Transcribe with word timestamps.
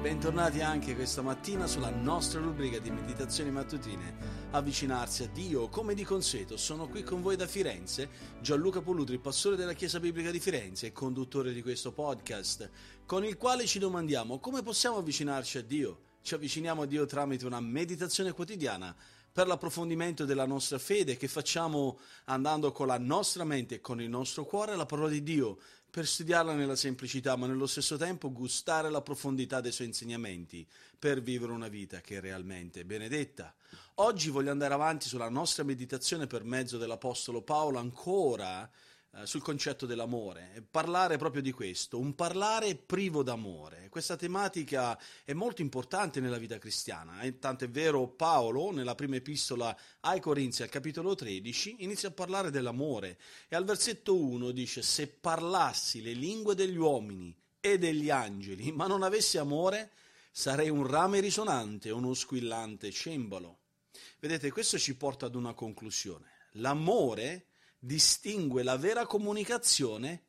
bentornati 0.00 0.60
anche 0.60 0.94
questa 0.94 1.20
mattina 1.20 1.66
sulla 1.66 1.90
nostra 1.90 2.38
rubrica 2.38 2.78
di 2.78 2.92
meditazioni 2.92 3.50
mattutine. 3.50 4.14
Avvicinarsi 4.52 5.24
a 5.24 5.26
Dio 5.26 5.68
come 5.68 5.94
di 5.94 6.04
consueto. 6.04 6.56
Sono 6.56 6.86
qui 6.86 7.02
con 7.02 7.22
voi 7.22 7.34
da 7.34 7.48
Firenze, 7.48 8.08
Gianluca 8.40 8.82
Pollutri, 8.82 9.18
pastore 9.18 9.56
della 9.56 9.72
Chiesa 9.72 9.98
Biblica 9.98 10.30
di 10.30 10.38
Firenze 10.38 10.86
e 10.86 10.92
conduttore 10.92 11.52
di 11.52 11.60
questo 11.60 11.90
podcast, 11.90 12.70
con 13.04 13.24
il 13.24 13.36
quale 13.36 13.66
ci 13.66 13.80
domandiamo 13.80 14.38
come 14.38 14.62
possiamo 14.62 14.98
avvicinarci 14.98 15.58
a 15.58 15.62
Dio. 15.62 15.98
Ci 16.22 16.34
avviciniamo 16.34 16.82
a 16.82 16.86
Dio 16.86 17.04
tramite 17.04 17.44
una 17.44 17.58
meditazione 17.58 18.30
quotidiana 18.30 18.94
per 19.32 19.48
l'approfondimento 19.48 20.24
della 20.24 20.46
nostra 20.46 20.78
fede 20.78 21.16
che 21.16 21.26
facciamo 21.26 21.98
andando 22.26 22.70
con 22.70 22.86
la 22.86 22.98
nostra 22.98 23.42
mente 23.42 23.76
e 23.76 23.80
con 23.80 24.00
il 24.00 24.08
nostro 24.08 24.44
cuore 24.44 24.72
alla 24.72 24.86
parola 24.86 25.08
di 25.08 25.24
Dio, 25.24 25.58
per 25.92 26.06
studiarla 26.06 26.54
nella 26.54 26.74
semplicità, 26.74 27.36
ma 27.36 27.46
nello 27.46 27.66
stesso 27.66 27.98
tempo 27.98 28.32
gustare 28.32 28.88
la 28.88 29.02
profondità 29.02 29.60
dei 29.60 29.72
suoi 29.72 29.88
insegnamenti, 29.88 30.66
per 30.98 31.20
vivere 31.20 31.52
una 31.52 31.68
vita 31.68 32.00
che 32.00 32.16
è 32.16 32.20
realmente 32.20 32.86
benedetta. 32.86 33.54
Oggi 33.96 34.30
voglio 34.30 34.50
andare 34.50 34.72
avanti 34.72 35.06
sulla 35.06 35.28
nostra 35.28 35.64
meditazione 35.64 36.26
per 36.26 36.44
mezzo 36.44 36.78
dell'Apostolo 36.78 37.42
Paolo 37.42 37.78
ancora 37.78 38.70
eh, 39.14 39.26
sul 39.26 39.42
concetto 39.42 39.84
dell'amore 39.84 40.64
parlare 40.70 41.18
proprio 41.18 41.42
di 41.42 41.52
questo, 41.52 41.98
un 41.98 42.14
parlare 42.14 42.76
privo 42.76 43.22
d'amore. 43.22 43.88
Questa 43.90 44.16
tematica 44.16 44.98
è 45.22 45.34
molto 45.34 45.60
importante 45.60 46.18
nella 46.18 46.38
vita 46.38 46.56
cristiana, 46.56 47.20
e 47.20 47.38
tanto 47.38 47.64
è 47.64 47.68
vero 47.68 48.08
Paolo 48.08 48.70
nella 48.70 48.94
prima 48.94 49.16
epistola 49.16 49.76
ai 50.00 50.18
Corinzi 50.18 50.62
al 50.62 50.70
capitolo 50.70 51.14
13 51.14 51.76
inizia 51.80 52.08
a 52.08 52.12
parlare 52.12 52.50
dell'amore 52.50 53.18
e 53.48 53.56
al 53.56 53.64
versetto 53.64 54.16
1 54.16 54.50
dice 54.50 54.80
se 54.80 55.08
parlassi 55.08 56.00
le 56.00 56.14
lingue 56.14 56.54
degli 56.54 56.78
uomini 56.78 57.36
e 57.60 57.76
degli 57.76 58.08
angeli, 58.08 58.72
ma 58.72 58.86
non 58.86 59.02
avessi 59.02 59.36
amore, 59.36 59.92
sarei 60.30 60.70
un 60.70 60.86
rame 60.86 61.20
risonante, 61.20 61.90
uno 61.90 62.14
squillante 62.14 62.90
cembalo. 62.90 63.58
Vedete, 64.18 64.50
questo 64.50 64.78
ci 64.78 64.96
porta 64.96 65.26
ad 65.26 65.34
una 65.34 65.52
conclusione. 65.52 66.30
L'amore 66.52 67.48
distingue 67.84 68.62
la 68.62 68.76
vera 68.76 69.06
comunicazione 69.06 70.26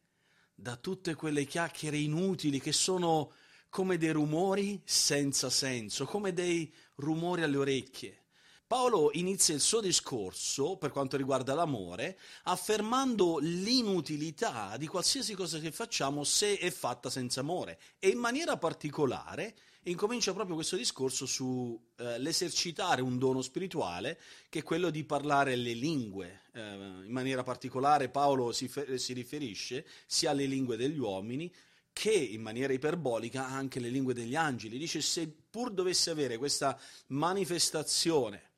da 0.56 0.76
tutte 0.76 1.14
quelle 1.14 1.46
chiacchiere 1.46 1.98
inutili 1.98 2.60
che 2.60 2.72
sono 2.72 3.34
come 3.70 3.98
dei 3.98 4.10
rumori 4.10 4.82
senza 4.84 5.52
senso, 5.52 6.06
come 6.06 6.34
dei 6.34 6.74
rumori 6.96 7.44
alle 7.44 7.58
orecchie. 7.58 8.23
Paolo 8.66 9.12
inizia 9.14 9.54
il 9.54 9.62
suo 9.62 9.82
discorso 9.82 10.78
per 10.78 10.92
quanto 10.92 11.18
riguarda 11.18 11.54
l'amore 11.54 12.18
affermando 12.44 13.38
l'inutilità 13.40 14.78
di 14.78 14.88
qualsiasi 14.88 15.36
cosa 15.36 15.60
che 15.60 15.72
facciamo 15.72 16.24
se 16.24 16.58
è 16.58 16.72
fatta 16.72 17.10
senza 17.10 17.42
amore 17.42 17.80
e 18.00 18.10
in 18.10 18.18
maniera 18.18 18.58
particolare 18.58 19.56
incomincia 19.84 20.34
proprio 20.34 20.56
questo 20.56 20.76
discorso 20.76 21.26
sull'esercitare 21.26 23.02
eh, 23.02 23.04
un 23.04 23.18
dono 23.18 23.42
spirituale 23.42 24.20
che 24.50 24.60
è 24.60 24.64
quello 24.64 24.90
di 24.90 25.04
parlare 25.04 25.56
le 25.56 25.74
lingue. 25.74 26.44
Eh, 26.54 26.62
in 26.62 27.12
maniera 27.12 27.44
particolare 27.44 28.10
Paolo 28.10 28.52
si, 28.54 28.72
si 28.96 29.14
riferisce 29.14 29.86
sia 30.06 30.32
alle 30.32 30.46
lingue 30.46 30.78
degli 30.78 30.98
uomini 30.98 31.54
che 31.92 32.12
in 32.12 32.42
maniera 32.42 32.74
iperbolica 32.74 33.46
anche 33.46 33.80
le 33.80 33.90
lingue 33.90 34.14
degli 34.14 34.36
angeli. 34.36 34.78
Dice 34.78 35.02
se 35.02 35.28
pur 35.28 35.72
dovesse 35.72 36.10
avere 36.10 36.38
questa 36.38 36.80
manifestazione 37.08 38.52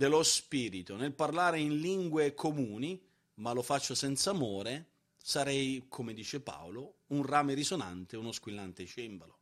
dello 0.00 0.22
spirito. 0.22 0.96
Nel 0.96 1.12
parlare 1.12 1.60
in 1.60 1.78
lingue 1.78 2.32
comuni, 2.32 2.98
ma 3.34 3.52
lo 3.52 3.60
faccio 3.60 3.94
senza 3.94 4.30
amore, 4.30 4.92
sarei, 5.22 5.84
come 5.90 6.14
dice 6.14 6.40
Paolo, 6.40 7.00
un 7.08 7.22
rame 7.22 7.52
risonante, 7.52 8.16
uno 8.16 8.32
squillante 8.32 8.86
cembalo. 8.86 9.36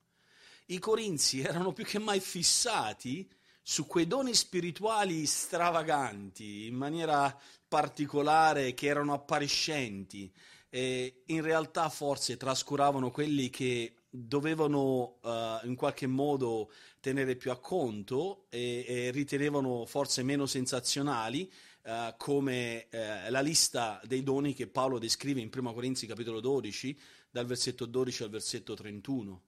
I 0.66 0.80
corinzi 0.80 1.42
erano 1.46 1.72
più 1.72 1.84
che 1.84 2.00
mai 2.00 2.18
fissati 2.18 3.30
su 3.62 3.86
quei 3.86 4.08
doni 4.08 4.34
spirituali 4.34 5.26
stravaganti, 5.26 6.66
in 6.66 6.74
maniera 6.74 7.38
particolare, 7.68 8.74
che 8.74 8.88
erano 8.88 9.12
appariscenti 9.12 10.28
e 10.68 11.22
in 11.26 11.40
realtà 11.40 11.88
forse 11.88 12.36
trascuravano 12.36 13.12
quelli 13.12 13.48
che 13.48 13.94
dovevano 14.10 15.18
uh, 15.20 15.66
in 15.66 15.74
qualche 15.76 16.06
modo 16.06 16.70
tenere 17.00 17.36
più 17.36 17.50
a 17.50 17.58
conto 17.58 18.46
e, 18.48 18.84
e 18.86 19.10
ritenevano 19.10 19.84
forse 19.86 20.22
meno 20.22 20.46
sensazionali 20.46 21.50
uh, 21.84 22.14
come 22.16 22.86
uh, 22.90 23.30
la 23.30 23.40
lista 23.40 24.00
dei 24.04 24.22
doni 24.22 24.54
che 24.54 24.66
Paolo 24.66 24.98
descrive 24.98 25.40
in 25.40 25.50
1 25.54 25.72
Corinzi 25.72 26.06
capitolo 26.06 26.40
12 26.40 26.98
dal 27.30 27.46
versetto 27.46 27.84
12 27.84 28.22
al 28.22 28.30
versetto 28.30 28.74
31. 28.74 29.42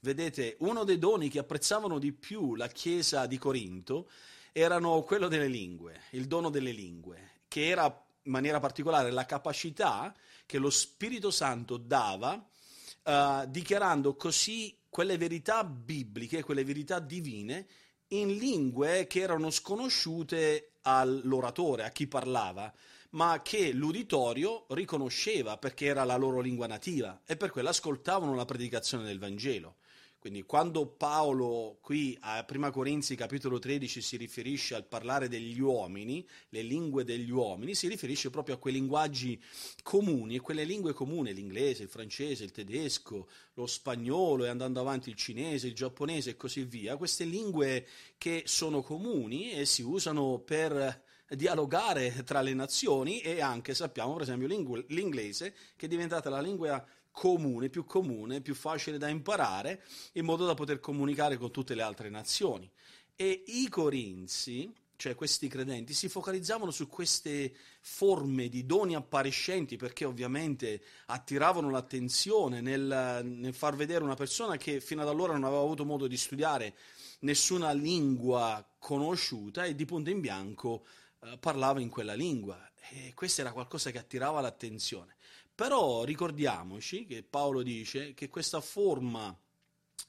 Vedete, 0.00 0.56
uno 0.60 0.84
dei 0.84 0.98
doni 0.98 1.28
che 1.28 1.38
apprezzavano 1.38 1.98
di 1.98 2.12
più 2.12 2.54
la 2.54 2.68
Chiesa 2.68 3.26
di 3.26 3.38
Corinto 3.38 4.10
erano 4.52 5.02
quello 5.02 5.26
delle 5.26 5.48
lingue, 5.48 6.02
il 6.10 6.26
dono 6.26 6.50
delle 6.50 6.70
lingue, 6.70 7.40
che 7.48 7.66
era 7.66 7.86
in 8.22 8.32
maniera 8.32 8.60
particolare 8.60 9.10
la 9.10 9.24
capacità 9.24 10.14
che 10.44 10.58
lo 10.58 10.70
Spirito 10.70 11.30
Santo 11.30 11.76
dava, 11.76 12.46
uh, 13.06 13.46
dichiarando 13.48 14.14
così 14.14 14.76
quelle 14.88 15.16
verità 15.16 15.64
bibliche, 15.64 16.42
quelle 16.42 16.64
verità 16.64 16.98
divine, 16.98 17.66
in 18.08 18.36
lingue 18.36 19.06
che 19.06 19.20
erano 19.20 19.50
sconosciute 19.50 20.72
all'oratore, 20.82 21.84
a 21.84 21.90
chi 21.90 22.06
parlava, 22.06 22.72
ma 23.10 23.40
che 23.42 23.72
l'uditorio 23.72 24.66
riconosceva 24.70 25.56
perché 25.58 25.86
era 25.86 26.04
la 26.04 26.16
loro 26.16 26.40
lingua 26.40 26.66
nativa 26.66 27.20
e 27.26 27.36
per 27.36 27.50
quello 27.50 27.70
ascoltavano 27.70 28.34
la 28.34 28.44
predicazione 28.44 29.04
del 29.04 29.18
Vangelo. 29.18 29.76
Quindi 30.18 30.42
quando 30.42 30.86
Paolo 30.86 31.78
qui 31.80 32.16
a 32.20 32.44
1 32.48 32.70
Corinzi 32.70 33.14
capitolo 33.14 33.58
13 33.58 34.00
si 34.00 34.16
riferisce 34.16 34.74
al 34.74 34.86
parlare 34.86 35.28
degli 35.28 35.60
uomini, 35.60 36.26
le 36.48 36.62
lingue 36.62 37.04
degli 37.04 37.30
uomini, 37.30 37.74
si 37.74 37.86
riferisce 37.86 38.30
proprio 38.30 38.56
a 38.56 38.58
quei 38.58 38.72
linguaggi 38.74 39.40
comuni 39.82 40.36
e 40.36 40.40
quelle 40.40 40.64
lingue 40.64 40.92
comuni, 40.94 41.32
l'inglese, 41.32 41.84
il 41.84 41.88
francese, 41.88 42.44
il 42.44 42.50
tedesco, 42.50 43.28
lo 43.54 43.66
spagnolo 43.66 44.44
e 44.44 44.48
andando 44.48 44.80
avanti 44.80 45.10
il 45.10 45.16
cinese, 45.16 45.68
il 45.68 45.74
giapponese 45.74 46.30
e 46.30 46.36
così 46.36 46.64
via, 46.64 46.96
queste 46.96 47.24
lingue 47.24 47.86
che 48.18 48.42
sono 48.46 48.82
comuni 48.82 49.52
e 49.52 49.64
si 49.64 49.82
usano 49.82 50.40
per 50.40 51.04
dialogare 51.28 52.22
tra 52.24 52.40
le 52.40 52.54
nazioni 52.54 53.20
e 53.20 53.40
anche 53.40 53.74
sappiamo 53.74 54.12
per 54.12 54.22
esempio 54.22 54.84
l'inglese 54.88 55.54
che 55.74 55.86
è 55.86 55.88
diventata 55.88 56.30
la 56.30 56.40
lingua 56.40 56.84
comune, 57.16 57.70
più 57.70 57.86
comune, 57.86 58.42
più 58.42 58.54
facile 58.54 58.98
da 58.98 59.08
imparare, 59.08 59.82
in 60.12 60.26
modo 60.26 60.44
da 60.44 60.52
poter 60.52 60.80
comunicare 60.80 61.38
con 61.38 61.50
tutte 61.50 61.74
le 61.74 61.80
altre 61.80 62.10
nazioni. 62.10 62.70
E 63.16 63.42
i 63.46 63.70
corinzi, 63.70 64.70
cioè 64.96 65.14
questi 65.14 65.48
credenti, 65.48 65.94
si 65.94 66.10
focalizzavano 66.10 66.70
su 66.70 66.86
queste 66.88 67.54
forme 67.80 68.50
di 68.50 68.66
doni 68.66 68.94
appariscenti 68.94 69.76
perché 69.76 70.04
ovviamente 70.04 70.82
attiravano 71.06 71.70
l'attenzione 71.70 72.60
nel, 72.60 73.22
nel 73.24 73.54
far 73.54 73.76
vedere 73.76 74.04
una 74.04 74.14
persona 74.14 74.58
che 74.58 74.80
fino 74.82 75.00
ad 75.00 75.08
allora 75.08 75.32
non 75.32 75.44
aveva 75.44 75.62
avuto 75.62 75.86
modo 75.86 76.06
di 76.06 76.18
studiare 76.18 76.76
nessuna 77.20 77.72
lingua 77.72 78.62
conosciuta 78.78 79.64
e 79.64 79.74
di 79.74 79.86
punto 79.86 80.10
in 80.10 80.20
bianco 80.20 80.84
eh, 81.22 81.38
parlava 81.38 81.80
in 81.80 81.88
quella 81.88 82.12
lingua 82.12 82.70
e 82.90 83.14
questo 83.14 83.40
era 83.40 83.52
qualcosa 83.52 83.90
che 83.90 83.96
attirava 83.98 84.42
l'attenzione. 84.42 85.15
Però 85.56 86.04
ricordiamoci 86.04 87.06
che 87.06 87.22
Paolo 87.22 87.62
dice 87.62 88.12
che 88.12 88.28
questa 88.28 88.60
forma 88.60 89.34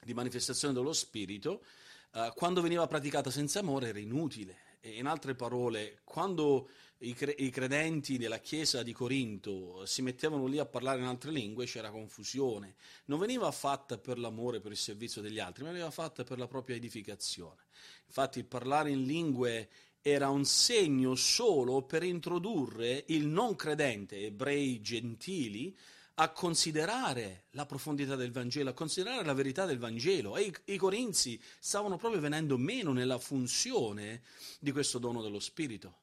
di 0.02 0.12
manifestazione 0.12 0.74
dello 0.74 0.92
Spirito, 0.92 1.64
eh, 2.12 2.32
quando 2.34 2.60
veniva 2.60 2.86
praticata 2.86 3.30
senza 3.30 3.60
amore, 3.60 3.88
era 3.88 3.98
inutile. 3.98 4.76
E 4.80 4.98
in 4.98 5.06
altre 5.06 5.34
parole, 5.34 6.02
quando 6.04 6.68
i, 6.98 7.14
cre- 7.14 7.34
i, 7.38 7.48
credenti 7.48 8.18
della 8.18 8.40
chiesa 8.40 8.82
di 8.82 8.92
Corinto 8.92 9.86
si 9.86 10.02
mettevano 10.02 10.44
lì 10.44 10.58
a 10.58 10.66
parlare 10.66 11.00
in 11.00 11.06
altre 11.06 11.30
lingue, 11.30 11.64
c'era 11.64 11.90
confusione. 11.90 12.74
Non 13.06 13.18
veniva 13.18 13.50
fatta 13.50 13.96
per 13.96 14.18
l'amore, 14.18 14.60
per 14.60 14.72
il 14.72 14.76
servizio 14.76 15.22
degli 15.22 15.38
altri, 15.38 15.64
ma 15.64 15.70
veniva 15.70 15.90
fatta 15.90 16.24
per 16.24 16.38
la 16.38 16.46
propria 16.46 16.76
edificazione. 16.76 17.62
Infatti, 18.04 18.44
parlare 18.44 18.90
in 18.90 19.04
lingue 19.04 19.70
era 20.02 20.28
un 20.28 20.44
segno 20.44 21.14
solo 21.14 21.82
per 21.82 22.02
introdurre 22.02 23.04
il 23.08 23.26
non 23.26 23.56
credente, 23.56 24.26
ebrei 24.26 24.80
gentili, 24.80 25.76
a 26.20 26.30
considerare 26.30 27.44
la 27.50 27.64
profondità 27.64 28.16
del 28.16 28.32
Vangelo, 28.32 28.70
a 28.70 28.74
considerare 28.74 29.24
la 29.24 29.34
verità 29.34 29.66
del 29.66 29.78
Vangelo. 29.78 30.36
E 30.36 30.42
i, 30.42 30.54
i, 30.72 30.76
Corinzi 30.76 31.40
stavano 31.60 31.96
proprio 31.96 32.20
venendo 32.20 32.56
meno 32.58 32.92
nella 32.92 33.18
funzione 33.18 34.22
di 34.58 34.72
questo 34.72 34.98
dono 34.98 35.22
dello 35.22 35.38
Spirito. 35.38 36.00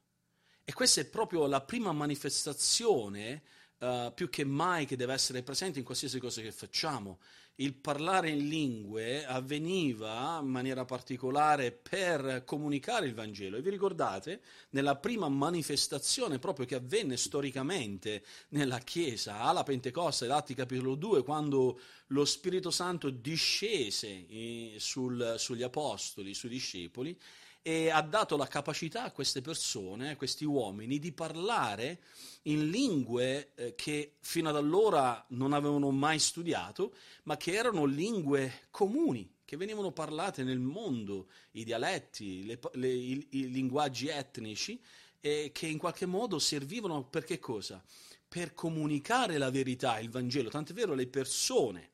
E 0.64 0.72
questa 0.72 1.00
è 1.00 1.04
proprio 1.04 1.46
la 1.46 1.60
prima 1.60 1.92
manifestazione, 1.92 3.42
uh, 3.78 4.12
più 4.14 4.30
che 4.30 4.44
mai, 4.44 4.86
che 4.86 4.96
deve 4.96 5.12
essere 5.12 5.42
presente 5.42 5.78
in 5.78 5.84
qualsiasi 5.84 6.18
cosa 6.18 6.40
che 6.40 6.50
facciamo, 6.50 7.18
il 7.56 7.74
parlare 7.74 8.30
in 8.30 8.48
lingue 8.48 9.24
avveniva 9.24 10.38
in 10.42 10.48
maniera 10.48 10.84
particolare 10.84 11.72
per 11.72 12.42
comunicare 12.44 13.06
il 13.06 13.14
Vangelo. 13.14 13.56
E 13.56 13.62
vi 13.62 13.70
ricordate, 13.70 14.40
nella 14.70 14.96
prima 14.96 15.28
manifestazione 15.28 16.38
proprio 16.38 16.66
che 16.66 16.74
avvenne 16.74 17.16
storicamente 17.16 18.22
nella 18.48 18.78
Chiesa, 18.78 19.40
alla 19.40 19.62
Pentecoste, 19.62 20.28
Atti 20.28 20.54
capitolo 20.54 20.96
2, 20.96 21.22
quando 21.22 21.80
lo 22.08 22.24
Spirito 22.24 22.70
Santo 22.70 23.08
discese 23.08 24.26
eh, 24.28 24.74
sugli 24.78 25.62
apostoli, 25.62 26.34
sui 26.34 26.50
discepoli, 26.50 27.18
e 27.66 27.90
ha 27.90 28.00
dato 28.00 28.36
la 28.36 28.46
capacità 28.46 29.02
a 29.02 29.10
queste 29.10 29.40
persone, 29.40 30.12
a 30.12 30.16
questi 30.16 30.44
uomini, 30.44 31.00
di 31.00 31.10
parlare 31.10 31.98
in 32.42 32.70
lingue 32.70 33.54
eh, 33.56 33.74
che 33.74 34.18
fino 34.20 34.50
ad 34.50 34.54
allora 34.54 35.26
non 35.30 35.52
avevano 35.52 35.90
mai 35.90 36.20
studiato, 36.20 36.94
ma 37.24 37.36
che 37.36 37.54
erano 37.54 37.84
lingue 37.84 38.68
comuni, 38.70 39.28
che 39.44 39.56
venivano 39.56 39.90
parlate 39.90 40.44
nel 40.44 40.60
mondo, 40.60 41.26
i 41.52 41.64
dialetti, 41.64 42.46
le, 42.46 42.60
le, 42.74 42.88
i, 42.88 43.26
i, 43.30 43.50
linguaggi 43.50 44.06
etnici, 44.06 44.80
e 45.20 45.50
che 45.52 45.66
in 45.66 45.78
qualche 45.78 46.06
modo 46.06 46.38
servivano 46.38 47.02
per 47.02 47.24
che 47.24 47.40
cosa? 47.40 47.82
Per 48.28 48.54
comunicare 48.54 49.38
la 49.38 49.50
verità, 49.50 49.98
il 49.98 50.10
Vangelo. 50.10 50.50
Tant'è 50.50 50.72
vero 50.72 50.94
le 50.94 51.08
persone 51.08 51.90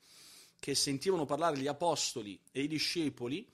che 0.58 0.74
sentivano 0.74 1.24
parlare 1.24 1.56
gli 1.56 1.66
apostoli 1.66 2.38
e 2.52 2.60
i 2.60 2.69
discepoli, 2.69 3.48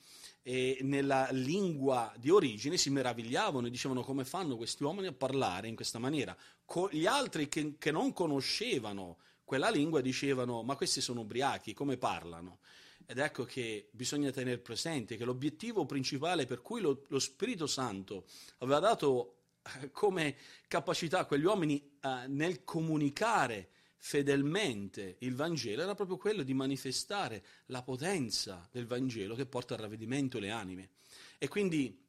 e 0.49 0.79
nella 0.81 1.29
lingua 1.33 2.11
di 2.17 2.31
origine 2.31 2.79
si 2.79 2.89
meravigliavano 2.89 3.67
e 3.67 3.71
dicevano 3.71 4.03
come 4.03 4.25
fanno 4.25 4.57
questi 4.57 4.83
uomini 4.83 5.07
a 5.09 5.13
parlare 5.13 5.69
in 5.69 5.75
questa 5.75 5.99
maniera. 5.99 6.35
Co- 6.65 6.89
gli 6.91 7.05
altri 7.05 7.51
che, 7.51 7.75
che, 7.77 7.91
non 7.91 8.15
conoscevano 8.15 9.19
quella 9.45 9.69
lingua 9.69 10.01
dicevano 10.01 10.63
ma 10.63 10.75
questi 10.75 11.03
sono 11.03 11.21
ubriachi, 11.21 11.75
come 11.75 11.99
parlano? 11.99 12.61
Ed 13.05 13.19
ecco 13.19 13.45
che 13.45 13.91
bisogna 13.91 14.31
tenere 14.31 14.57
presente 14.57 15.19
che 15.19 15.27
l'obiettivo 15.27 15.85
principale 15.85 16.47
per 16.47 16.63
cui 16.63 16.81
lo, 16.81 17.03
lo 17.09 17.19
Spirito 17.19 17.67
Santo 17.67 18.25
aveva 18.61 18.79
dato 18.79 19.35
eh, 19.83 19.91
come 19.91 20.35
capacità 20.67 21.19
a 21.19 21.25
quegli 21.27 21.45
uomini 21.45 21.99
eh, 22.01 22.27
nel 22.27 22.65
comunicare 22.65 23.69
fedelmente 23.99 25.17
il 25.21 25.35
Vangelo 25.35 25.83
era 25.83 25.95
proprio 25.95 26.17
quello 26.17 26.43
di 26.43 26.55
manifestare 26.55 27.45
la 27.67 27.83
potenza 27.83 28.67
del 28.71 28.87
Vangelo 28.87 29.35
che 29.35 29.47
porta 29.47 29.75
al 29.75 29.81
ravvedimento 29.81 30.39
le 30.39 30.51
anime. 30.51 30.91
E 31.37 31.49
quindi 31.49 32.07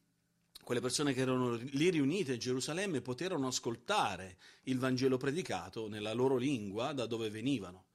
quelle 0.62 0.80
persone 0.80 1.12
che 1.12 1.20
erano 1.20 1.54
lì 1.54 1.90
riunite 1.90 2.32
a 2.32 2.36
Gerusalemme 2.36 3.00
poterono 3.00 3.48
ascoltare 3.48 4.36
il 4.64 4.78
Vangelo 4.78 5.16
predicato 5.16 5.88
nella 5.88 6.12
loro 6.12 6.36
lingua 6.36 6.92
da 6.92 7.06
dove 7.06 7.28
venivano. 7.28 7.86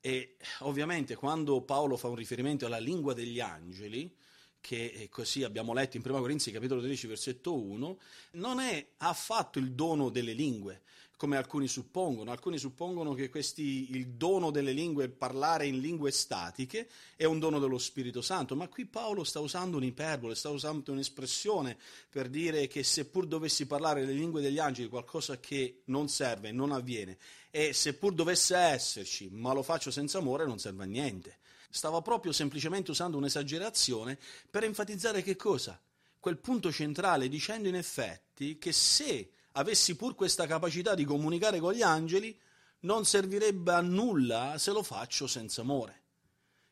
E 0.00 0.36
ovviamente 0.60 1.14
quando 1.14 1.62
Paolo 1.62 1.96
fa 1.96 2.08
un 2.08 2.14
riferimento 2.16 2.66
alla 2.66 2.78
lingua 2.78 3.14
degli 3.14 3.40
angeli, 3.40 4.14
che 4.60 5.08
così 5.10 5.42
abbiamo 5.42 5.72
letto 5.72 5.96
in 5.96 6.02
1 6.04 6.20
Corinzi 6.20 6.50
capitolo 6.50 6.80
13 6.80 7.06
versetto 7.06 7.58
1, 7.58 7.98
non 8.32 8.60
è 8.60 8.86
affatto 8.98 9.58
il 9.58 9.72
dono 9.72 10.10
delle 10.10 10.32
lingue, 10.32 10.82
come 11.20 11.36
alcuni 11.36 11.68
suppongono. 11.68 12.30
Alcuni 12.30 12.56
suppongono 12.56 13.12
che 13.12 13.28
questi, 13.28 13.90
il 13.90 14.06
dono 14.06 14.50
delle 14.50 14.72
lingue, 14.72 15.10
parlare 15.10 15.66
in 15.66 15.78
lingue 15.78 16.10
statiche, 16.12 16.88
è 17.14 17.26
un 17.26 17.38
dono 17.38 17.58
dello 17.58 17.76
Spirito 17.76 18.22
Santo, 18.22 18.56
ma 18.56 18.68
qui 18.68 18.86
Paolo 18.86 19.22
sta 19.22 19.38
usando 19.38 19.76
un'iperbole, 19.76 20.34
sta 20.34 20.48
usando 20.48 20.92
un'espressione 20.92 21.76
per 22.08 22.30
dire 22.30 22.68
che 22.68 22.82
seppur 22.82 23.26
dovessi 23.26 23.66
parlare 23.66 24.06
le 24.06 24.14
lingue 24.14 24.40
degli 24.40 24.58
angeli, 24.58 24.88
qualcosa 24.88 25.38
che 25.38 25.82
non 25.84 26.08
serve, 26.08 26.52
non 26.52 26.72
avviene, 26.72 27.18
e 27.50 27.74
seppur 27.74 28.14
dovesse 28.14 28.56
esserci, 28.56 29.28
ma 29.30 29.52
lo 29.52 29.62
faccio 29.62 29.90
senza 29.90 30.16
amore, 30.16 30.46
non 30.46 30.58
serve 30.58 30.84
a 30.84 30.86
niente. 30.86 31.36
Stava 31.68 32.00
proprio 32.00 32.32
semplicemente 32.32 32.92
usando 32.92 33.18
un'esagerazione 33.18 34.18
per 34.50 34.64
enfatizzare 34.64 35.22
che 35.22 35.36
cosa? 35.36 35.78
Quel 36.18 36.38
punto 36.38 36.72
centrale, 36.72 37.28
dicendo 37.28 37.68
in 37.68 37.74
effetti 37.74 38.56
che 38.56 38.72
se 38.72 39.32
avessi 39.52 39.96
pur 39.96 40.14
questa 40.14 40.46
capacità 40.46 40.94
di 40.94 41.04
comunicare 41.04 41.58
con 41.58 41.72
gli 41.72 41.82
angeli, 41.82 42.38
non 42.80 43.04
servirebbe 43.04 43.72
a 43.72 43.80
nulla 43.80 44.56
se 44.58 44.72
lo 44.72 44.82
faccio 44.82 45.26
senza 45.26 45.60
amore. 45.60 46.02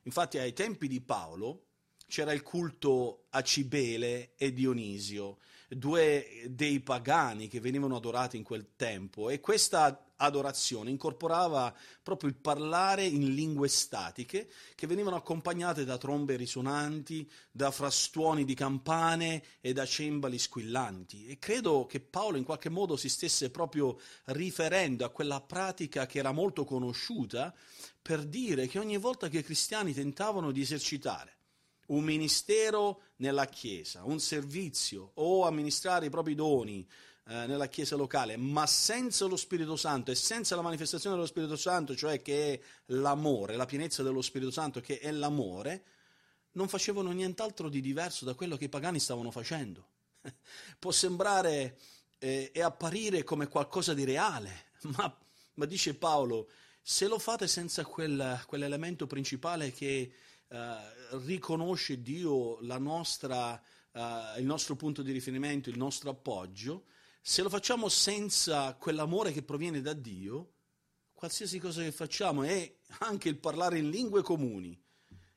Infatti 0.03 0.39
ai 0.39 0.53
tempi 0.53 0.89
di 0.89 1.01
Paolo 1.01 1.65
c'era 2.07 2.33
il 2.33 2.43
culto 2.43 3.27
a 3.31 3.43
Cibele 3.43 4.35
e 4.37 4.53
Dionisio, 4.53 5.39
due 5.69 6.47
dei 6.49 6.81
pagani 6.81 7.49
che 7.49 7.61
venivano 7.61 7.97
adorati 7.97 8.39
in 8.39 8.43
quel 8.43 8.75
tempo 8.75 9.29
e 9.29 9.41
questa 9.41 10.08
adorazione 10.19 10.91
incorporava 10.91 11.75
proprio 12.03 12.31
il 12.31 12.37
parlare 12.37 13.05
in 13.05 13.35
lingue 13.35 13.69
statiche 13.69 14.49
che 14.75 14.87
venivano 14.87 15.17
accompagnate 15.17 15.85
da 15.85 15.99
trombe 15.99 16.37
risonanti, 16.37 17.29
da 17.51 17.71
frastuoni 17.71 18.45
di 18.45 18.55
campane 18.55 19.43
e 19.61 19.73
da 19.73 19.85
cembali 19.85 20.39
squillanti. 20.39 21.27
E 21.27 21.39
credo 21.39 21.87
che 21.87 22.01
Paolo 22.01 22.37
in 22.37 22.45
qualche 22.45 22.69
modo 22.69 22.97
si 22.97 23.09
stesse 23.09 23.51
proprio 23.51 23.99
riferendo 24.27 25.05
a 25.05 25.11
quella 25.11 25.41
pratica 25.41 26.07
che 26.07 26.19
era 26.19 26.33
molto 26.33 26.65
conosciuta 26.65 27.55
per 28.01 28.25
dire 28.25 28.67
che 28.67 28.79
ogni 28.79 28.97
volta 28.97 29.29
che 29.29 29.39
i 29.39 29.45
cristiani 29.45 29.93
tentavano 29.93 30.51
di 30.51 30.61
esercitare 30.61 31.37
un 31.89 32.05
ministero 32.05 33.03
nella 33.17 33.47
Chiesa, 33.47 34.05
un 34.05 34.21
servizio 34.21 35.13
o 35.15 35.47
amministrare 35.47 36.07
i 36.07 36.11
propri 36.11 36.35
doni 36.35 36.87
eh, 37.31 37.47
nella 37.47 37.69
Chiesa 37.69 37.95
locale, 37.95 38.39
ma 38.39 38.67
senza 38.67 39.27
lo 39.27 39.37
Spirito 39.37 39.77
Santo 39.77 40.11
e 40.11 40.15
senza 40.15 40.57
la 40.57 40.63
manifestazione 40.63 41.15
dello 41.15 41.29
Spirito 41.29 41.57
Santo, 41.57 41.95
cioè 41.95 42.23
che 42.23 42.55
è 42.55 42.61
l'amore, 42.87 43.55
la 43.55 43.67
pienezza 43.67 44.03
dello 44.03 44.23
Spirito 44.23 44.51
Santo, 44.51 44.81
che 44.81 44.99
è 44.99 45.11
l'amore, 45.11 45.85
non 46.53 46.69
facevano 46.69 47.11
nient'altro 47.13 47.69
di 47.69 47.83
diverso 47.83 48.25
da 48.25 48.33
quello 48.33 48.57
che 48.57 48.65
i 48.65 48.69
pagani 48.71 48.99
stavano 48.99 49.31
facendo. 49.31 49.89
Può 50.79 50.91
sembrare 50.91 51.77
eh, 52.17 52.51
e 52.51 52.63
apparire 52.63 53.23
come 53.25 53.47
qualcosa 53.47 53.93
di 53.93 54.05
reale, 54.05 54.71
ma, 54.97 55.15
ma 55.53 55.65
dice 55.67 55.95
Paolo, 55.97 56.49
se 56.81 57.09
lo 57.09 57.19
fate 57.19 57.47
senza 57.47 57.85
quel, 57.85 58.43
quell'elemento 58.47 59.07
principale 59.07 59.71
che 59.71 60.13
Uh, 60.49 61.19
riconosce 61.27 62.01
Dio 62.01 62.59
nostra, 62.63 63.63
uh, 63.93 64.39
il 64.39 64.47
nostro 64.47 64.77
punto 64.77 65.03
di 65.03 65.13
riferimento, 65.13 65.69
il 65.69 65.77
nostro 65.77 66.09
appoggio, 66.09 66.85
se 67.29 67.43
lo 67.43 67.51
facciamo 67.51 67.91
senza 67.91 68.75
quell'amore 68.77 69.33
che 69.33 69.43
proviene 69.43 69.83
da 69.83 69.93
Dio, 69.93 70.55
qualsiasi 71.13 71.59
cosa 71.59 71.83
che 71.83 71.93
facciamo 71.93 72.43
è 72.43 72.77
anche 73.01 73.29
il 73.29 73.37
parlare 73.37 73.77
in 73.77 73.91
lingue 73.91 74.23
comuni 74.23 74.83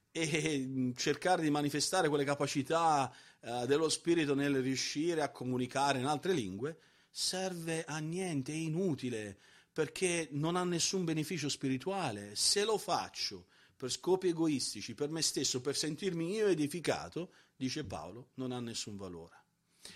e 0.10 0.94
cercare 0.96 1.42
di 1.42 1.50
manifestare 1.50 2.08
quelle 2.08 2.24
capacità 2.24 3.14
uh, 3.42 3.66
dello 3.66 3.90
Spirito 3.90 4.36
nel 4.36 4.62
riuscire 4.62 5.22
a 5.22 5.32
comunicare 5.32 6.00
in 6.00 6.06
altre 6.06 6.32
lingue, 6.32 6.80
serve 7.10 7.84
a 7.84 7.98
niente, 7.98 8.54
è 8.54 8.56
inutile, 8.56 9.38
perché 9.74 10.30
non 10.32 10.56
ha 10.56 10.64
nessun 10.64 11.04
beneficio 11.04 11.50
spirituale. 11.50 12.38
Se 12.38 12.64
lo 12.64 12.78
faccio 12.78 13.48
per 13.76 13.92
scopi 13.92 14.30
egoistici, 14.30 14.94
per 14.94 15.10
me 15.10 15.22
stesso, 15.22 15.60
per 15.60 15.76
sentirmi 15.76 16.36
io 16.36 16.48
edificato, 16.48 17.34
dice 17.54 17.84
Paolo, 17.84 18.30
non 18.36 18.54
ha 18.54 18.62
nessun 18.62 18.96
valore. 18.96 19.44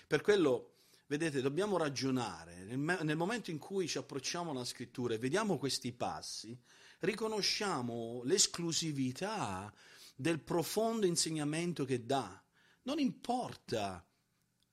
Per 0.07 0.19
quello, 0.19 0.74
vedete, 1.07 1.41
dobbiamo 1.41 1.77
ragionare, 1.77 2.63
nel, 2.63 2.99
nel 3.01 3.17
momento 3.17 3.51
in 3.51 3.57
cui 3.57 3.87
ci 3.87 3.97
approcciamo 3.97 4.51
alla 4.51 4.65
scrittura 4.65 5.13
e 5.13 5.17
vediamo 5.17 5.57
questi 5.57 5.91
passi, 5.91 6.57
riconosciamo 6.99 8.21
l'esclusività 8.23 9.73
del 10.15 10.39
profondo 10.39 11.05
insegnamento 11.05 11.85
che 11.85 12.05
dà. 12.05 12.41
Non 12.83 12.99
importa 12.99 14.05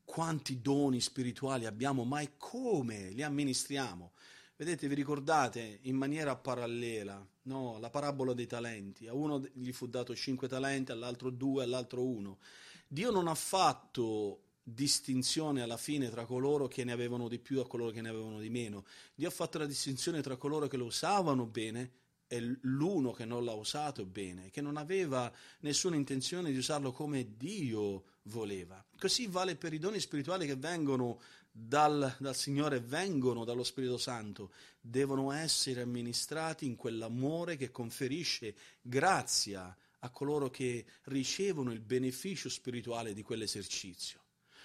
quanti 0.04 0.60
doni 0.60 1.00
spirituali 1.00 1.66
abbiamo, 1.66 2.04
ma 2.04 2.20
è 2.20 2.36
come 2.36 3.10
li 3.10 3.22
amministriamo. 3.22 4.12
Vedete, 4.56 4.86
vi 4.86 4.94
ricordate 4.94 5.80
in 5.82 5.96
maniera 5.96 6.36
parallela 6.36 7.26
no, 7.42 7.78
la 7.78 7.90
parabola 7.90 8.32
dei 8.32 8.46
talenti? 8.46 9.08
A 9.08 9.14
uno 9.14 9.40
gli 9.54 9.72
fu 9.72 9.88
dato 9.88 10.14
cinque 10.14 10.48
talenti, 10.48 10.92
all'altro 10.92 11.30
due, 11.30 11.64
all'altro 11.64 12.04
uno. 12.04 12.38
Dio 12.86 13.10
non 13.10 13.26
ha 13.26 13.34
fatto 13.34 14.51
distinzione 14.62 15.62
alla 15.62 15.76
fine 15.76 16.08
tra 16.10 16.24
coloro 16.24 16.68
che 16.68 16.84
ne 16.84 16.92
avevano 16.92 17.28
di 17.28 17.38
più 17.38 17.60
e 17.60 17.66
coloro 17.66 17.90
che 17.90 18.00
ne 18.00 18.08
avevano 18.08 18.38
di 18.38 18.50
meno. 18.50 18.84
Dio 19.14 19.28
ha 19.28 19.32
fatto 19.32 19.58
la 19.58 19.66
distinzione 19.66 20.22
tra 20.22 20.36
coloro 20.36 20.68
che 20.68 20.76
lo 20.76 20.84
usavano 20.84 21.46
bene 21.46 21.90
e 22.26 22.58
l'uno 22.62 23.12
che 23.12 23.26
non 23.26 23.44
l'ha 23.44 23.52
usato 23.52 24.06
bene, 24.06 24.50
che 24.50 24.62
non 24.62 24.78
aveva 24.78 25.30
nessuna 25.60 25.96
intenzione 25.96 26.50
di 26.50 26.56
usarlo 26.56 26.90
come 26.92 27.36
Dio 27.36 28.04
voleva. 28.22 28.82
Così 28.98 29.26
vale 29.26 29.56
per 29.56 29.74
i 29.74 29.78
doni 29.78 30.00
spirituali 30.00 30.46
che 30.46 30.56
vengono 30.56 31.20
dal, 31.50 32.16
dal 32.18 32.34
Signore 32.34 32.80
vengono 32.80 33.44
dallo 33.44 33.64
Spirito 33.64 33.98
Santo 33.98 34.52
devono 34.80 35.30
essere 35.32 35.82
amministrati 35.82 36.64
in 36.64 36.76
quell'amore 36.76 37.56
che 37.56 37.70
conferisce 37.70 38.54
grazia 38.80 39.76
a 39.98 40.10
coloro 40.10 40.48
che 40.48 40.86
ricevono 41.04 41.70
il 41.70 41.80
beneficio 41.80 42.48
spirituale 42.48 43.12
di 43.12 43.22
quell'esercizio. 43.22 44.21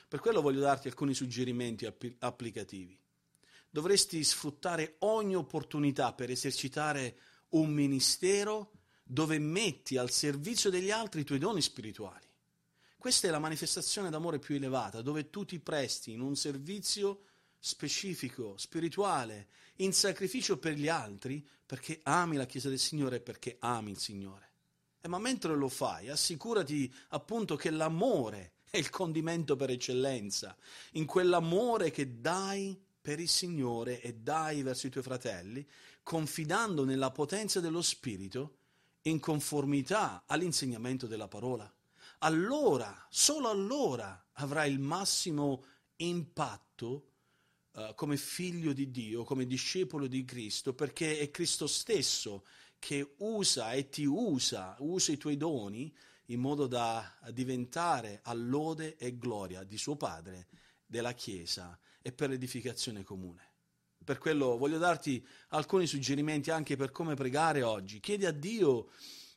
Per 0.08 0.20
quello 0.20 0.42
voglio 0.42 0.62
darti 0.62 0.88
alcuni 0.88 1.14
suggerimenti 1.14 1.86
applicativi. 2.20 2.98
Dovresti 3.70 4.24
sfruttare 4.24 4.96
ogni 5.00 5.36
opportunità 5.36 6.14
per 6.14 6.30
esercitare 6.30 7.18
un 7.50 7.70
ministero 7.70 8.72
dove 9.04 9.38
metti 9.40 9.98
al 9.98 10.10
servizio 10.10 10.70
degli 10.70 10.92
altri 10.92 11.22
i 11.22 11.24
tuoi 11.26 11.40
doni 11.40 11.62
spirituali. 11.62 12.26
Questa 12.98 13.28
è 13.28 13.32
la 13.32 13.40
manifestazione 13.40 14.10
d'amore 14.10 14.40
più 14.40 14.56
elevata, 14.56 15.02
dove 15.02 15.30
tu 15.30 15.46
ti 15.46 15.60
presti 15.60 16.12
in 16.12 16.22
un 16.22 16.36
servizio 16.36 17.24
specifico, 17.60 18.58
spirituale, 18.58 19.48
in 19.78 19.94
sacrificio 19.94 20.58
per 20.58 20.74
gli 20.74 20.88
altri, 20.88 21.46
perché 21.66 22.00
ami 22.04 22.38
la 22.38 22.46
Chiesa 22.46 22.70
del 22.70 22.80
Signore 22.80 23.18
e 23.18 23.22
perché 23.22 23.58
ami 23.60 23.92
il 23.92 24.00
Signore. 24.00 24.52
E 25.02 25.08
ma 25.08 25.20
mentre 25.20 25.56
lo 25.56 25.70
fai, 25.70 26.10
assicurati 26.10 26.94
appunto 27.10 27.56
che 27.56 27.70
l'amore 27.70 28.54
è 28.70 28.78
il 28.78 28.90
condimento 28.90 29.56
per 29.56 29.70
eccellenza, 29.70 30.56
in 30.94 31.06
quell'amore 31.06 31.92
che 31.92 32.20
dai 32.20 32.80
per 33.02 33.20
il 33.20 33.30
Signore 33.30 34.02
e 34.02 34.14
dai 34.14 34.62
verso 34.64 34.88
i 34.88 34.90
tuoi 34.90 35.04
fratelli, 35.04 35.66
confidando 36.04 36.84
nella 36.84 37.12
potenza 37.12 37.60
dello 37.60 37.82
Spirito, 37.82 38.58
in 39.04 39.20
conformità 39.20 40.24
all'insegnamento 40.26 41.08
della 41.08 41.28
parola. 41.28 41.72
Allora, 42.20 43.08
solo 43.10 43.50
allora 43.50 44.28
avrai 44.34 44.72
il 44.72 44.80
massimo 44.80 45.64
impatto 45.98 47.12
uh, 47.72 47.94
come 47.96 48.18
figlio 48.18 48.74
di 48.74 48.92
Dio, 48.92 49.24
come 49.24 49.46
discepolo 49.46 50.08
di 50.08 50.26
Cristo, 50.26 50.74
perché 50.74 51.20
è 51.20 51.32
Cristo 51.32 51.68
stesso 51.68 52.46
che 52.80 53.14
usa 53.18 53.72
e 53.72 53.90
ti 53.90 54.06
usa, 54.06 54.76
usa 54.80 55.12
i 55.12 55.18
tuoi 55.18 55.38
doni 55.38 55.96
in 56.28 56.40
modo 56.40 56.68
da 56.68 57.18
diventare 57.32 58.20
all'ode 58.24 58.98
e 58.98 59.18
gloria 59.18 59.64
di 59.64 59.78
suo 59.78 59.96
Padre, 59.96 60.48
della 60.86 61.14
Chiesa 61.14 61.78
e 62.02 62.12
per 62.12 62.30
l'edificazione 62.30 63.04
comune. 63.04 63.54
Per 64.04 64.18
quello 64.18 64.58
voglio 64.58 64.78
darti 64.78 65.26
alcuni 65.50 65.86
suggerimenti 65.86 66.50
anche 66.50 66.78
per 66.78 66.92
come 66.92 67.16
pregare 67.16 67.62
oggi. 67.62 68.00
Chiedi 68.00 68.26
a 68.26 68.32
Dio 68.32 68.90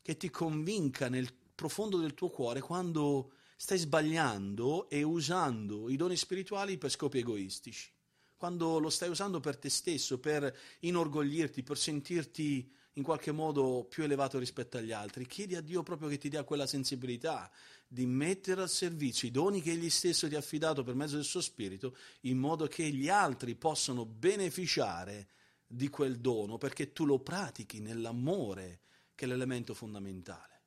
che 0.03 0.17
ti 0.17 0.31
convinca 0.31 1.09
nel 1.09 1.33
profondo 1.55 1.99
del 1.99 2.15
tuo 2.15 2.29
cuore 2.29 2.61
quando 2.61 3.33
stai 3.57 3.79
sbagliando 3.79 4.89
e 4.89 5.03
usando 5.03 5.91
i 5.91 5.97
doni 5.97 6.17
spirituali 6.17 6.79
per 6.79 6.91
scopi 6.91 7.19
egoistici. 7.19 7.91
Quando 8.37 8.79
lo 8.79 8.89
stai 8.89 9.11
usando 9.11 9.41
per 9.41 9.57
te 9.57 9.69
stesso, 9.69 10.19
per 10.19 10.57
inorgoglirti, 10.81 11.63
per 11.63 11.77
sentirti 11.77 12.73
in 13.01 13.07
qualche 13.07 13.33
modo 13.33 13.87
più 13.89 14.05
elevato 14.05 14.39
rispetto 14.39 14.77
agli 14.77 14.93
altri, 14.93 15.27
chiedi 15.27 15.57
a 15.57 15.63
Dio 15.63 15.83
proprio 15.83 16.11
che 16.11 16.19
ti 16.19 16.29
dia 16.29 16.45
quella 16.45 16.67
sensibilità 16.67 17.51
di 17.89 18.05
mettere 18.05 18.61
al 18.61 18.69
servizio 18.69 19.27
i 19.27 19.31
doni 19.31 19.63
che 19.63 19.73
Egli 19.73 19.89
stesso 19.89 20.29
ti 20.29 20.35
ha 20.35 20.39
affidato 20.39 20.85
per 20.85 20.95
mezzo 20.95 21.17
del 21.17 21.25
suo 21.25 21.41
Spirito, 21.41 21.97
in 22.23 22.37
modo 22.37 22.67
che 22.67 22.91
gli 22.91 23.09
altri 23.09 23.55
possano 23.55 24.05
beneficiare 24.05 25.29
di 25.67 25.89
quel 25.89 26.19
dono, 26.19 26.59
perché 26.59 26.93
tu 26.93 27.07
lo 27.07 27.21
pratichi 27.21 27.81
nell'amore, 27.81 28.81
che 29.15 29.25
è 29.25 29.29
l'elemento 29.29 29.73
fondamentale. 29.73 30.61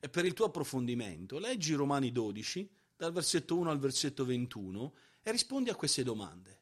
E 0.00 0.08
per 0.08 0.24
il 0.24 0.32
tuo 0.32 0.46
approfondimento, 0.46 1.38
leggi 1.38 1.74
Romani 1.74 2.10
12, 2.10 2.68
dal 2.96 3.12
versetto 3.12 3.56
1 3.56 3.70
al 3.70 3.78
versetto 3.78 4.24
21, 4.24 4.94
e 5.22 5.30
rispondi 5.30 5.70
a 5.70 5.76
queste 5.76 6.02
domande. 6.02 6.60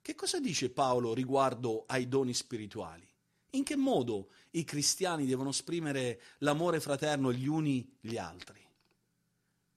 Che 0.00 0.14
cosa 0.14 0.40
dice 0.40 0.70
Paolo 0.70 1.12
riguardo 1.12 1.84
ai 1.86 2.08
doni 2.08 2.32
spirituali? 2.32 3.06
In 3.54 3.62
che 3.62 3.76
modo 3.76 4.30
i 4.50 4.64
cristiani 4.64 5.26
devono 5.26 5.50
esprimere 5.50 6.20
l'amore 6.38 6.80
fraterno 6.80 7.32
gli 7.32 7.46
uni 7.46 7.96
gli 8.00 8.16
altri? 8.16 8.60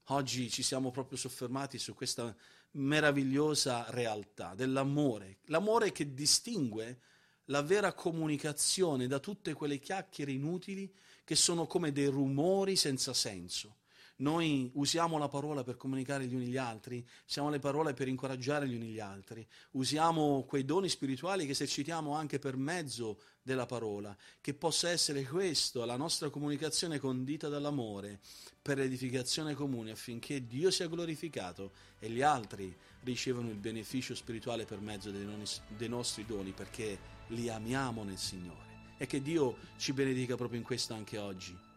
Oggi 0.06 0.50
ci 0.50 0.64
siamo 0.64 0.90
proprio 0.90 1.16
soffermati 1.16 1.78
su 1.78 1.94
questa 1.94 2.34
meravigliosa 2.72 3.86
realtà 3.90 4.54
dell'amore, 4.54 5.38
l'amore 5.44 5.92
che 5.92 6.12
distingue 6.12 7.00
la 7.46 7.62
vera 7.62 7.92
comunicazione 7.92 9.06
da 9.06 9.20
tutte 9.20 9.52
quelle 9.52 9.78
chiacchiere 9.78 10.32
inutili 10.32 10.92
che 11.22 11.36
sono 11.36 11.66
come 11.66 11.92
dei 11.92 12.06
rumori 12.06 12.74
senza 12.74 13.14
senso. 13.14 13.76
Noi 14.20 14.68
usiamo 14.74 15.16
la 15.16 15.28
parola 15.28 15.62
per 15.62 15.76
comunicare 15.76 16.26
gli 16.26 16.34
uni 16.34 16.46
gli 16.46 16.56
altri, 16.56 17.06
usiamo 17.24 17.50
le 17.50 17.60
parole 17.60 17.94
per 17.94 18.08
incoraggiare 18.08 18.66
gli 18.66 18.74
uni 18.74 18.88
gli 18.88 18.98
altri, 18.98 19.46
usiamo 19.72 20.44
quei 20.44 20.64
doni 20.64 20.88
spirituali 20.88 21.46
che 21.46 21.52
esercitiamo 21.52 22.14
anche 22.14 22.40
per 22.40 22.56
mezzo 22.56 23.20
della 23.40 23.66
parola, 23.66 24.16
che 24.40 24.54
possa 24.54 24.90
essere 24.90 25.22
questo, 25.22 25.84
la 25.84 25.96
nostra 25.96 26.30
comunicazione 26.30 26.98
condita 26.98 27.48
dall'amore 27.48 28.18
per 28.60 28.78
l'edificazione 28.78 29.54
comune 29.54 29.92
affinché 29.92 30.48
Dio 30.48 30.72
sia 30.72 30.88
glorificato 30.88 31.70
e 32.00 32.10
gli 32.10 32.20
altri 32.20 32.76
ricevano 33.04 33.50
il 33.50 33.58
beneficio 33.58 34.16
spirituale 34.16 34.64
per 34.64 34.80
mezzo 34.80 35.12
dei, 35.12 35.24
non, 35.24 35.44
dei 35.76 35.88
nostri 35.88 36.26
doni 36.26 36.50
perché 36.50 36.98
li 37.28 37.48
amiamo 37.48 38.02
nel 38.02 38.18
Signore. 38.18 38.66
E 38.96 39.06
che 39.06 39.22
Dio 39.22 39.56
ci 39.76 39.92
benedica 39.92 40.34
proprio 40.34 40.58
in 40.58 40.64
questo 40.64 40.92
anche 40.92 41.18
oggi 41.18 41.67